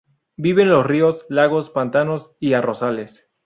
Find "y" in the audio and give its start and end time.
2.39-2.53